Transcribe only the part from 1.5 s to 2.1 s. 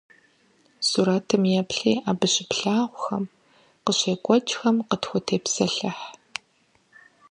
еплъи